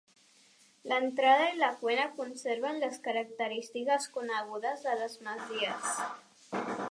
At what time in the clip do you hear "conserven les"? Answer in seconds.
2.15-2.97